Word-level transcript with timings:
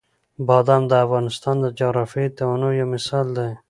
بادام 0.47 0.83
د 0.87 0.93
افغانستان 1.05 1.55
د 1.61 1.65
جغرافیوي 1.79 2.29
تنوع 2.37 2.71
یو 2.79 2.87
مثال 2.95 3.25
دی. 3.37 3.51